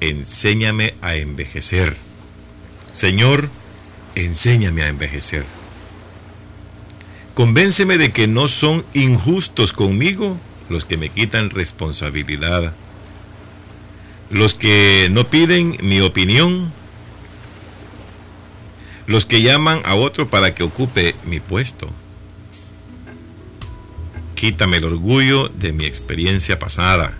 [0.00, 1.96] enséñame a envejecer.
[2.92, 3.48] Señor,
[4.14, 5.44] enséñame a envejecer.
[7.34, 12.74] Convénceme de que no son injustos conmigo los que me quitan responsabilidad,
[14.30, 16.72] los que no piden mi opinión,
[19.06, 21.90] los que llaman a otro para que ocupe mi puesto.
[24.34, 27.19] Quítame el orgullo de mi experiencia pasada.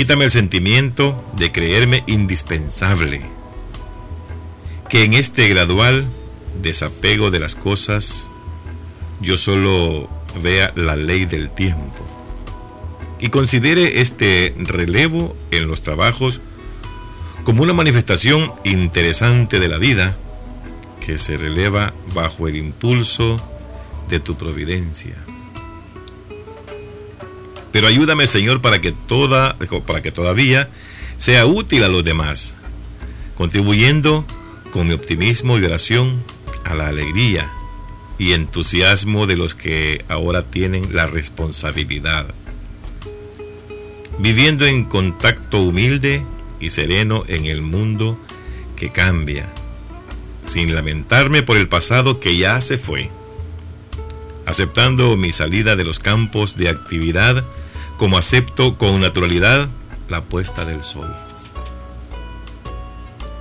[0.00, 3.20] Quítame el sentimiento de creerme indispensable.
[4.88, 6.06] Que en este gradual
[6.62, 8.30] desapego de las cosas
[9.20, 10.08] yo solo
[10.42, 12.02] vea la ley del tiempo
[13.20, 16.40] y considere este relevo en los trabajos
[17.44, 20.16] como una manifestación interesante de la vida
[21.04, 23.36] que se releva bajo el impulso
[24.08, 25.14] de tu providencia.
[27.72, 29.56] Pero ayúdame, Señor, para que toda
[29.86, 30.68] para que todavía
[31.16, 32.62] sea útil a los demás,
[33.36, 34.24] contribuyendo
[34.72, 36.22] con mi optimismo y oración
[36.64, 37.50] a la alegría
[38.18, 42.26] y entusiasmo de los que ahora tienen la responsabilidad.
[44.18, 46.22] Viviendo en contacto humilde
[46.60, 48.18] y sereno en el mundo
[48.76, 49.48] que cambia,
[50.44, 53.10] sin lamentarme por el pasado que ya se fue,
[54.44, 57.44] aceptando mi salida de los campos de actividad
[58.00, 59.68] como acepto con naturalidad
[60.08, 61.14] la puesta del sol.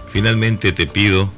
[0.09, 1.31] Finalmente te pido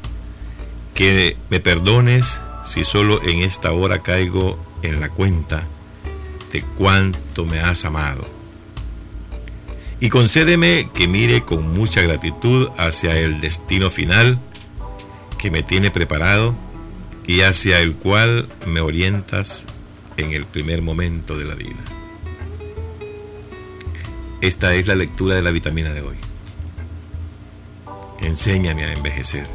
[0.95, 5.67] que me perdones si solo en esta hora caigo en la cuenta
[6.51, 8.27] de cuánto me has amado.
[9.99, 14.39] Y concédeme que mire con mucha gratitud hacia el destino final
[15.37, 16.55] que me tiene preparado
[17.27, 19.67] y hacia el cual me orientas
[20.17, 22.00] en el primer momento de la vida.
[24.41, 26.15] Esta es la lectura de la vitamina de hoy.
[28.21, 29.45] Enséñame a envejecer.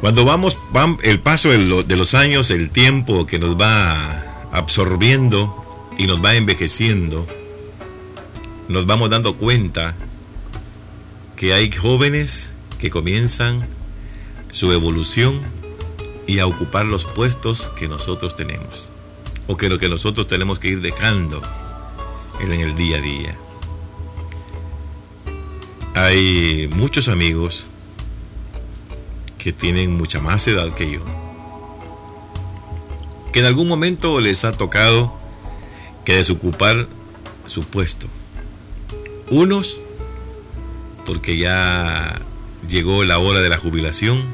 [0.00, 0.56] Cuando vamos,
[1.02, 5.64] el paso de los años, el tiempo que nos va absorbiendo
[5.98, 7.26] y nos va envejeciendo,
[8.68, 9.96] nos vamos dando cuenta
[11.34, 13.66] que hay jóvenes que comienzan
[14.50, 15.40] su evolución
[16.28, 18.92] y a ocupar los puestos que nosotros tenemos
[19.46, 21.40] o que lo que nosotros tenemos que ir dejando
[22.40, 23.36] en el día a día.
[25.94, 27.66] Hay muchos amigos
[29.38, 31.00] que tienen mucha más edad que yo,
[33.32, 35.16] que en algún momento les ha tocado
[36.04, 36.86] que desocupar
[37.46, 38.08] su puesto.
[39.30, 39.82] Unos
[41.06, 42.20] porque ya
[42.68, 44.24] llegó la hora de la jubilación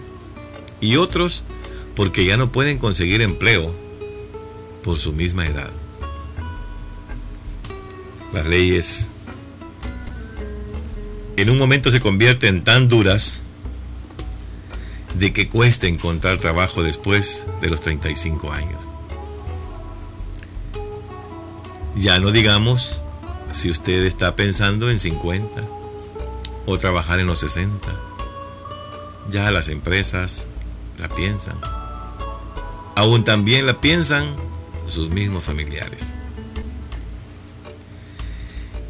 [0.80, 1.44] y otros
[1.94, 3.81] porque ya no pueden conseguir empleo
[4.82, 5.70] por su misma edad.
[8.32, 9.10] Las leyes
[11.36, 13.44] en un momento se convierten tan duras
[15.14, 18.80] de que cuesta encontrar trabajo después de los 35 años.
[21.96, 23.02] Ya no digamos
[23.52, 25.62] si usted está pensando en 50
[26.66, 27.88] o trabajar en los 60.
[29.30, 30.46] Ya las empresas
[30.98, 31.58] la piensan.
[32.94, 34.34] Aún también la piensan
[34.86, 36.14] sus mismos familiares.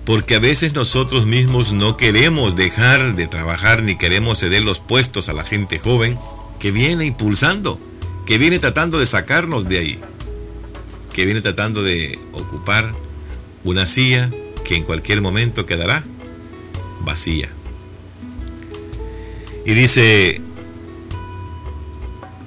[0.04, 5.28] Porque a veces nosotros mismos no queremos dejar de trabajar ni queremos ceder los puestos
[5.28, 6.18] a la gente joven
[6.58, 7.78] que viene impulsando,
[8.26, 10.00] que viene tratando de sacarnos de ahí,
[11.12, 12.92] que viene tratando de ocupar
[13.64, 14.30] una silla
[14.64, 16.04] que en cualquier momento quedará
[17.00, 17.48] vacía.
[19.64, 20.40] Y dice,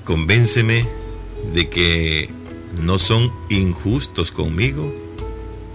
[0.03, 0.85] convénceme
[1.53, 2.29] de que
[2.81, 4.93] no son injustos conmigo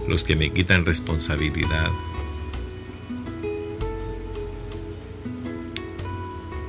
[0.07, 1.89] los que me quitan responsabilidad.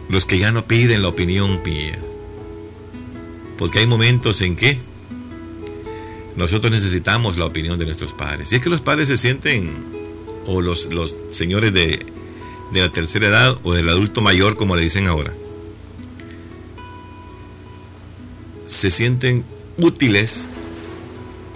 [0.08, 1.98] Los que ya no piden la opinión mía.
[3.56, 4.78] Porque hay momentos en que
[6.36, 8.52] nosotros necesitamos la opinión de nuestros padres.
[8.52, 9.72] Y es que los padres se sienten,
[10.46, 12.04] o los, los señores de,
[12.72, 15.32] de la tercera edad, o del adulto mayor, como le dicen ahora,
[18.64, 19.44] se sienten
[19.78, 20.50] útiles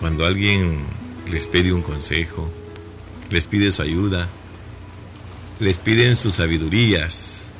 [0.00, 0.84] cuando alguien
[1.30, 2.50] les pide un consejo,
[3.30, 4.28] les pide su ayuda,
[5.60, 7.50] les piden sus sabidurías,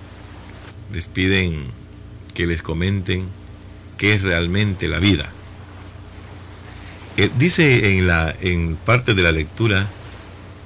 [0.93, 1.65] les piden
[2.35, 3.27] que les comenten
[3.97, 5.33] qué es realmente la vida.
[7.17, 9.89] Eh, dice en, la, en parte de la lectura,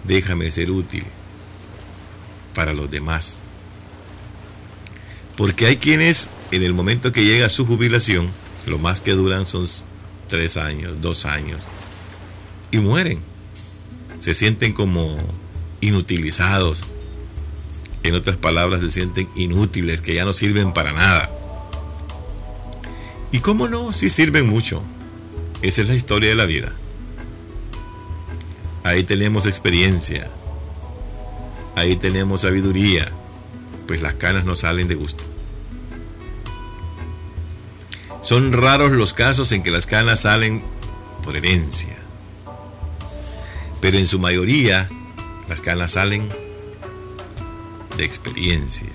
[0.05, 1.05] déjame ser útil
[2.55, 3.45] para los demás.
[5.37, 8.31] Porque hay quienes en el momento que llega su jubilación,
[8.67, 9.67] lo más que duran son
[10.29, 11.65] tres años, dos años,
[12.71, 13.21] y mueren.
[14.19, 15.17] se sienten como
[15.81, 16.87] inutilizados.
[18.03, 21.31] En otras palabras, se sienten inútiles, que ya no sirven para nada.
[23.33, 24.83] Y cómo no, sí sirven mucho.
[25.63, 26.73] Esa es la historia de la vida.
[28.85, 30.29] Ahí tenemos experiencia.
[31.77, 33.13] Ahí tenemos sabiduría.
[33.87, 35.25] Pues las canas no salen de gusto.
[38.23, 40.63] Son raros los casos en que las canas salen
[41.23, 41.97] por herencia.
[43.81, 44.89] Pero en su mayoría
[45.49, 46.29] las canas salen
[47.97, 48.91] de experiencia,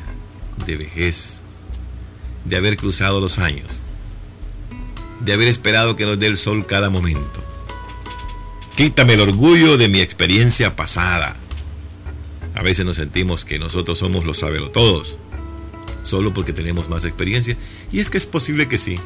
[0.66, 1.44] de vejez,
[2.46, 3.80] de haber cruzado los años,
[5.22, 7.44] de haber esperado que nos dé el sol cada momento.
[8.76, 11.36] Quítame el orgullo de mi experiencia pasada.
[12.54, 15.18] A veces nos sentimos que nosotros somos los todos,
[16.04, 17.58] solo porque tenemos más experiencia.
[17.92, 19.00] Y es que es posible que sí.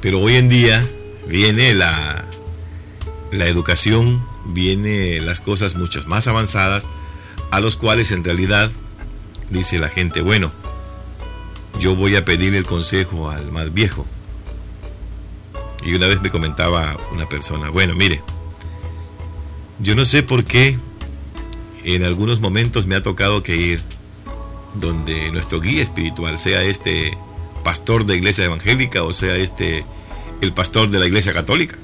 [0.00, 0.86] Pero hoy en día
[1.26, 2.24] viene la,
[3.32, 6.88] la educación, viene las cosas mucho más avanzadas,
[7.50, 8.70] a los cuales en realidad
[9.50, 10.52] dice la gente, bueno,
[11.78, 14.06] yo voy a pedir el consejo al más viejo.
[15.84, 18.22] Y una vez me comentaba una persona, bueno, mire,
[19.78, 20.78] yo no sé por qué
[21.84, 23.82] en algunos momentos me ha tocado que ir
[24.80, 27.16] donde nuestro guía espiritual, sea este
[27.64, 29.84] pastor de iglesia evangélica o sea este
[30.40, 31.76] el pastor de la iglesia católica.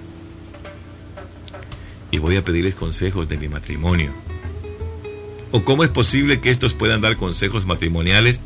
[2.10, 4.12] Y voy a pedirles consejos de mi matrimonio.
[5.50, 8.42] ¿O cómo es posible que estos puedan dar consejos matrimoniales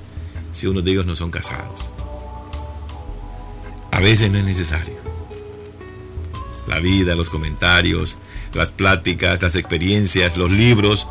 [0.52, 1.90] si uno de ellos no son casados?
[3.90, 4.94] A veces no es necesario.
[6.68, 8.18] La vida, los comentarios,
[8.54, 11.06] las pláticas, las experiencias, los libros,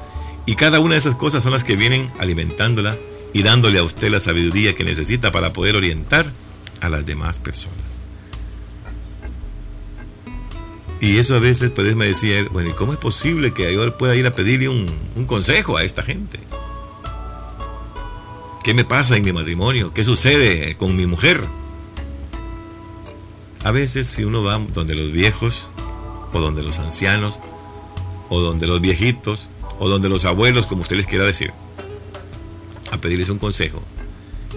[0.45, 2.97] y cada una de esas cosas son las que vienen alimentándola
[3.35, 6.31] y dándole a usted la sabiduría que necesita para poder orientar
[6.79, 7.99] a las demás personas.
[11.01, 14.15] Y eso a veces pues me decía, bueno, ¿y cómo es posible que yo pueda
[14.15, 16.39] ir a pedirle un, un consejo a esta gente?
[18.63, 19.93] ¿Qué me pasa en mi matrimonio?
[19.93, 21.41] ¿Qué sucede con mi mujer?
[23.65, 25.71] A veces si uno va donde los viejos,
[26.31, 27.41] o donde los ancianos,
[28.29, 31.51] o donde los viejitos, o donde los abuelos, como usted les quiera decir,
[32.95, 33.83] a pedirles un consejo,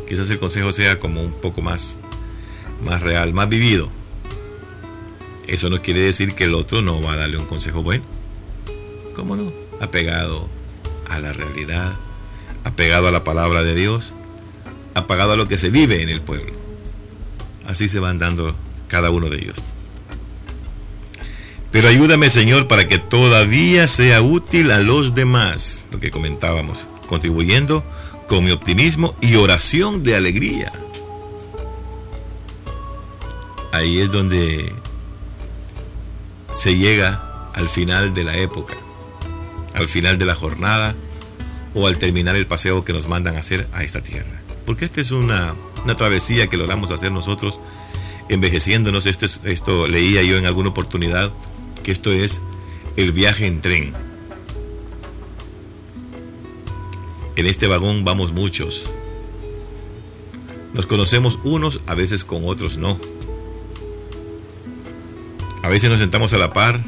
[0.09, 2.01] quizás el consejo sea como un poco más,
[2.83, 3.91] más real, más vivido
[5.49, 8.05] eso no quiere decir que el otro no va a darle un consejo bueno.
[9.17, 9.51] ¿Cómo no?
[9.81, 10.47] Apegado
[11.09, 11.95] a la realidad,
[12.65, 14.15] apegado a la palabra de Dios,
[14.95, 16.53] apegado a lo que se vive en el pueblo.
[17.67, 18.55] Así se van dando
[18.89, 19.57] cada uno de ellos.
[21.73, 27.83] Pero ayúdame Señor para que todavía sea útil a los demás, lo que comentábamos, contribuyendo
[28.29, 30.71] con mi optimismo y oración de alegría.
[33.73, 34.73] Ahí es donde
[36.55, 38.75] se llega al final de la época,
[39.75, 40.95] al final de la jornada
[41.75, 44.41] o al terminar el paseo que nos mandan hacer a esta tierra.
[44.67, 45.55] Porque esta es una,
[45.97, 47.61] travesía que logramos hacer nosotros
[48.29, 49.07] envejeciéndonos.
[49.07, 51.33] Esto leía yo en alguna oportunidad
[51.83, 52.43] que esto es
[52.97, 54.08] el viaje en tren.
[57.39, 58.91] En este vagón vamos muchos.
[60.75, 62.99] Nos conocemos unos, a veces con otros no.
[65.63, 66.83] A veces nos sentamos a la par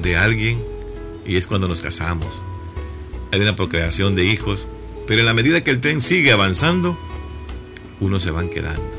[0.00, 0.58] de alguien
[1.26, 2.42] y es cuando nos casamos.
[3.30, 4.68] Hay una procreación de hijos,
[5.06, 6.98] pero en la medida que el tren sigue avanzando,
[8.00, 8.90] unos se van quedando.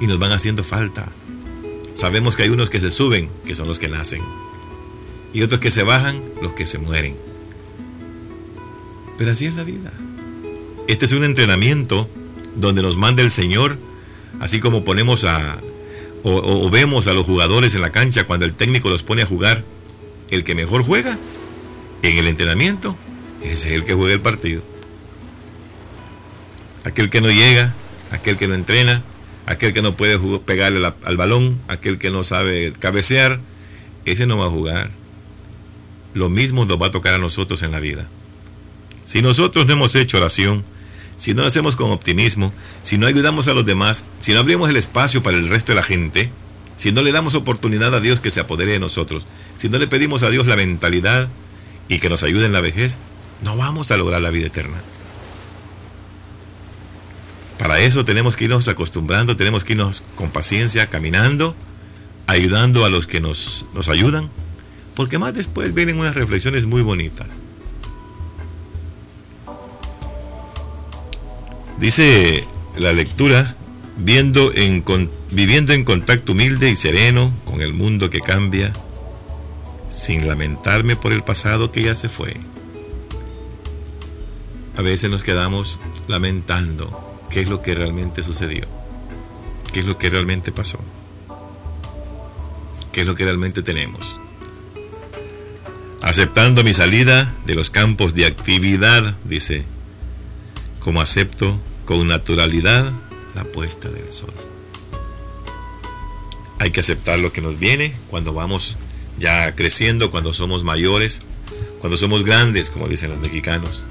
[0.00, 1.08] Y nos van haciendo falta.
[1.94, 4.22] Sabemos que hay unos que se suben, que son los que nacen.
[5.32, 7.29] Y otros que se bajan, los que se mueren.
[9.20, 9.92] Pero así es la vida.
[10.88, 12.08] Este es un entrenamiento
[12.56, 13.76] donde nos manda el Señor,
[14.40, 15.58] así como ponemos a
[16.22, 19.62] o, vemos a los jugadores en la cancha cuando el técnico los pone a jugar,
[20.30, 21.18] el que mejor juega
[22.00, 22.96] en el entrenamiento,
[23.42, 24.62] es el que juega el partido.
[26.84, 27.74] Aquel que no llega,
[28.12, 29.02] aquel que no entrena,
[29.44, 33.38] aquel que no puede pegarle al balón, aquel que no sabe cabecear,
[34.06, 34.90] ese no va a jugar.
[36.14, 38.08] Lo mismo nos va a tocar a nosotros en la vida.
[39.10, 40.62] Si nosotros no hemos hecho oración,
[41.16, 44.70] si no lo hacemos con optimismo, si no ayudamos a los demás, si no abrimos
[44.70, 46.30] el espacio para el resto de la gente,
[46.76, 49.26] si no le damos oportunidad a Dios que se apodere de nosotros,
[49.56, 51.28] si no le pedimos a Dios la mentalidad
[51.88, 52.98] y que nos ayude en la vejez,
[53.42, 54.80] no vamos a lograr la vida eterna.
[57.58, 61.56] Para eso tenemos que irnos acostumbrando, tenemos que irnos con paciencia, caminando,
[62.28, 64.30] ayudando a los que nos, nos ayudan,
[64.94, 67.39] porque más después vienen unas reflexiones muy bonitas.
[71.80, 72.44] Dice
[72.76, 73.56] la lectura,
[73.96, 74.84] viendo en,
[75.30, 78.74] viviendo en contacto humilde y sereno con el mundo que cambia,
[79.88, 82.36] sin lamentarme por el pasado que ya se fue.
[84.76, 88.66] A veces nos quedamos lamentando qué es lo que realmente sucedió,
[89.72, 90.80] qué es lo que realmente pasó,
[92.92, 94.20] qué es lo que realmente tenemos.
[96.02, 99.64] Aceptando mi salida de los campos de actividad, dice,
[100.80, 101.58] como acepto
[101.90, 102.92] con naturalidad
[103.34, 104.32] la puesta del sol.
[106.60, 108.78] Hay que aceptar lo que nos viene cuando vamos
[109.18, 111.22] ya creciendo, cuando somos mayores,
[111.80, 113.86] cuando somos grandes, como dicen los mexicanos,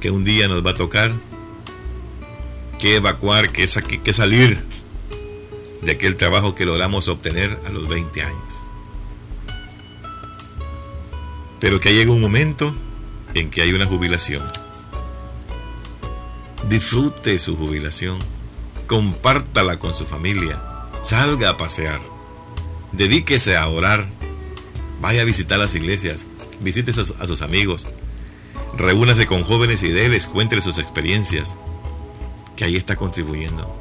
[0.00, 1.12] que un día nos va a tocar
[2.80, 3.64] que evacuar, que,
[4.02, 4.58] que salir
[5.82, 8.62] de aquel trabajo que logramos obtener a los 20 años.
[11.60, 12.74] Pero que llega un momento
[13.34, 14.42] en que hay una jubilación.
[16.68, 18.18] Disfrute su jubilación,
[18.86, 20.60] compártala con su familia,
[21.02, 22.00] salga a pasear
[22.92, 24.06] Dedíquese a orar.
[25.00, 26.26] Vaya a visitar las iglesias.
[26.60, 27.88] Visite a, sus amigos.
[28.76, 31.58] Reúnase con jóvenes y déles, cuéntele sus experiencias.
[32.54, 33.76] Que ahí está contribuyendo.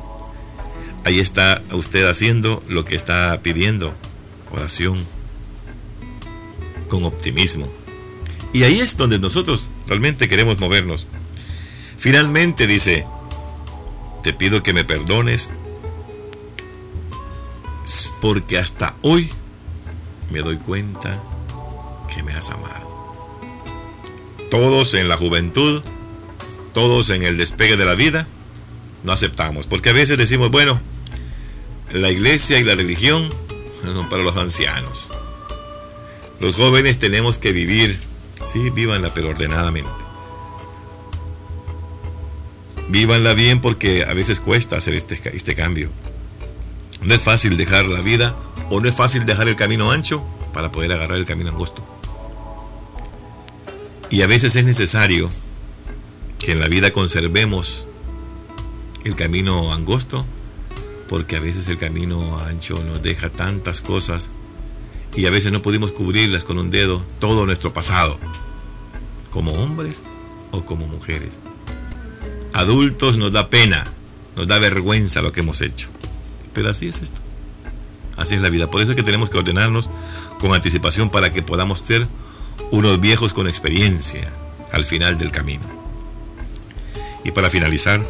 [1.04, 3.94] Ahí está usted haciendo lo que está pidiendo.
[4.52, 4.98] Oración.
[6.90, 7.70] Con optimismo.
[8.54, 11.06] Y ahí es donde nosotros realmente queremos movernos.
[12.02, 13.06] Finalmente dice,
[14.24, 15.54] te pido que me perdones
[18.20, 19.30] porque hasta hoy
[20.32, 21.22] me doy cuenta
[22.12, 23.38] que me has amado.
[24.50, 25.84] Todos en la juventud,
[26.74, 28.26] todos en el despegue de la vida,
[29.04, 30.82] no aceptamos, porque a veces decimos, bueno,
[31.92, 33.30] la iglesia y la religión
[33.84, 35.14] son para los ancianos.
[36.40, 38.00] Los jóvenes tenemos que vivir,
[38.44, 40.01] sí, vívanla, pero ordenadamente.
[42.92, 45.90] Vívanla bien porque a veces cuesta hacer este, este cambio.
[47.02, 48.36] No es fácil dejar la vida
[48.70, 50.22] o no es fácil dejar el camino ancho
[50.54, 51.86] para poder agarrar el camino angosto.
[54.10, 55.30] Y a veces es necesario
[56.38, 57.88] que en la vida conservemos
[59.06, 60.26] el camino angosto
[61.08, 64.32] porque a veces el camino ancho nos deja tantas cosas
[65.16, 68.20] y a veces no pudimos cubrirlas con un dedo todo nuestro pasado,
[69.30, 70.04] como hombres
[70.52, 71.40] o como mujeres.
[72.54, 73.86] Adultos nos da pena,
[74.36, 75.88] nos da vergüenza lo que hemos hecho.
[76.54, 77.22] Pero así es esto.
[78.18, 78.70] Así es la vida.
[78.70, 79.90] Por eso es que tenemos que ordenarnos
[80.40, 82.08] con anticipación para que podamos ser
[82.72, 84.30] unos viejos con experiencia
[84.72, 85.64] al final del camino.
[87.24, 88.02] Y para finalizar,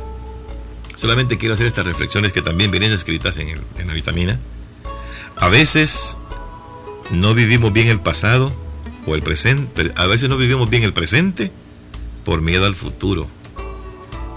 [0.96, 4.40] solamente quiero hacer estas reflexiones que también vienen escritas en, la vitamina.
[5.36, 6.18] A veces
[7.10, 8.54] no vivimos bien el pasado
[9.06, 11.52] o el presente, a veces no vivimos bien el presente
[12.24, 13.28] por miedo al futuro.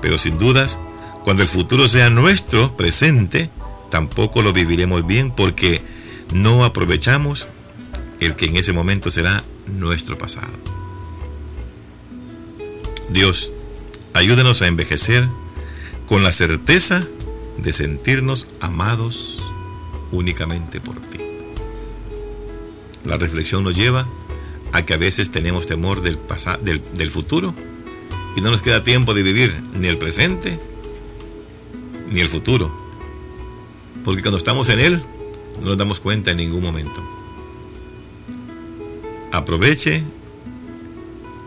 [0.04, 0.80] Pero sin dudas,
[1.25, 3.49] cuando el futuro sea nuestro presente,
[3.90, 5.80] tampoco lo viviremos bien porque
[6.30, 7.49] no aprovechamos
[8.20, 10.52] el que en ese momento será nuestro pasado.
[13.08, 13.50] Dios,
[14.12, 15.26] ayúdenos a envejecer
[16.06, 17.06] con la certeza
[17.56, 19.42] de sentirnos amados
[20.12, 21.16] únicamente por ti.
[23.06, 24.06] La reflexión nos lleva
[24.73, 26.18] a que a veces tenemos temor del,
[26.62, 27.54] del, del futuro
[28.36, 30.58] y no nos queda tiempo de vivir ni el presente
[32.10, 32.84] ni el futuro
[34.04, 35.02] porque cuando estamos en Él,
[35.62, 37.02] no nos damos cuenta en ningún momento.
[39.32, 40.04] Aproveche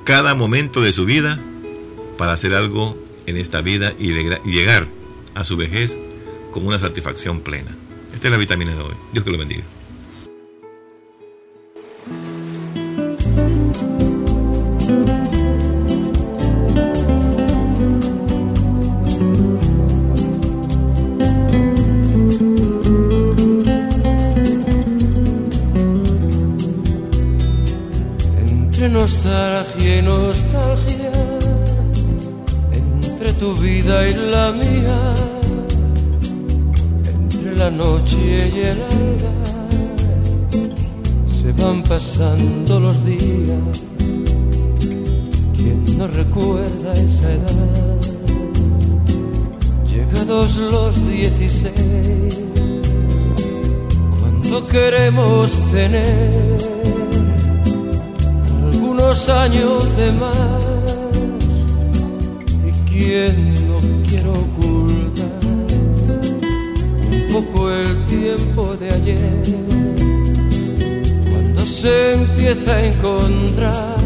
[0.03, 1.39] cada momento de su vida
[2.17, 4.11] para hacer algo en esta vida y
[4.49, 4.87] llegar
[5.35, 5.99] a su vejez
[6.51, 7.75] con una satisfacción plena.
[8.13, 8.93] Esta es la vitamina de hoy.
[9.13, 9.63] Dios que lo bendiga.
[29.87, 31.11] Y nostalgia
[32.73, 35.15] entre tu vida y la mía,
[37.21, 39.33] entre la noche y el alba,
[41.39, 43.75] se van pasando los días.
[45.55, 47.97] ¿Quién no recuerda esa edad?
[49.87, 52.39] Llegados los dieciséis,
[54.19, 56.57] cuando queremos tener
[58.97, 60.31] unos años de más.
[62.65, 65.39] Y quien no quiero ocultar
[67.11, 69.43] un poco el tiempo de ayer.
[71.29, 73.97] Cuando se empieza a encontrar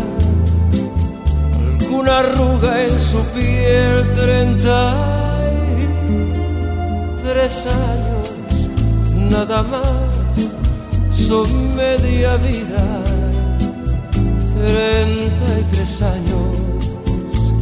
[1.80, 5.48] alguna arruga en su piel treinta
[7.24, 8.68] tres años
[9.30, 9.82] nada más
[11.12, 13.04] son media vida,
[14.68, 16.46] treinta y tres años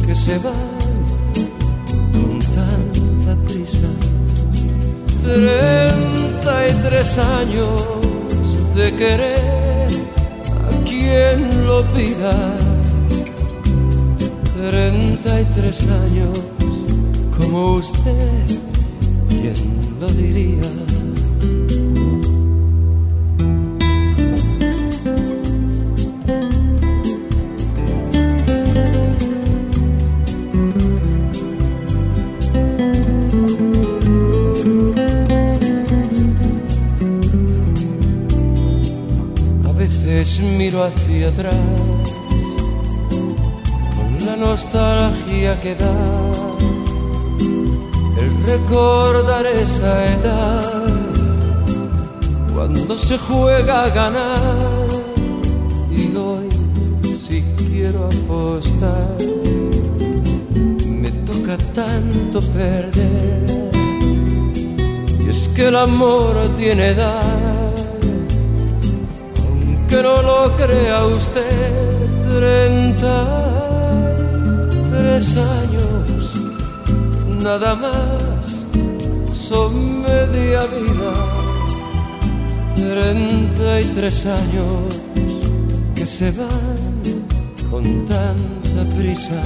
[0.06, 0.80] que se van
[2.12, 3.88] con tanta prisa,
[5.22, 7.84] treinta y tres años
[8.74, 9.90] de querer
[10.68, 12.36] a quien lo pida,
[14.58, 16.38] treinta y tres años
[17.36, 18.58] como usted,
[19.28, 19.56] ¿quién
[20.00, 20.70] lo diría?
[40.42, 41.56] Miro hacia atrás
[43.96, 45.92] con la nostalgia que da
[48.18, 50.82] el recordar esa edad
[52.54, 54.88] cuando se juega a ganar
[55.90, 56.48] y hoy
[57.02, 59.16] si quiero apostar.
[60.86, 63.70] Me toca tanto perder
[65.20, 67.49] y es que el amor tiene edad
[70.60, 71.72] crea usted,
[72.28, 73.16] treinta
[74.90, 76.40] tres años,
[77.42, 78.64] nada más,
[79.32, 81.12] son media vida,
[82.76, 85.00] treinta y tres años
[85.94, 86.90] que se van
[87.70, 89.40] con tanta prisa,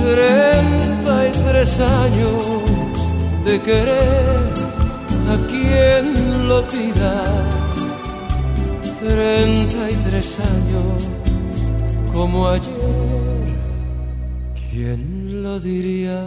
[0.00, 2.44] treinta y tres años
[3.44, 4.54] de querer
[5.32, 7.63] a quien lo pida
[9.04, 11.08] treinta y tres años
[12.12, 12.72] como ayer,
[14.70, 16.26] ¿quién lo diría?